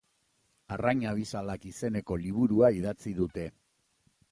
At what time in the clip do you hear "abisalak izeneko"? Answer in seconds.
1.09-2.19